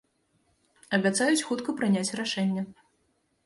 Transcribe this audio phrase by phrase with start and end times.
[0.99, 2.69] Абяцаюць хутка прыняць рашэнне.